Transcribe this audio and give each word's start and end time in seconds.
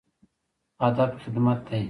هدف 0.83 1.11
خدمت 1.25 1.59
دی 1.69 1.79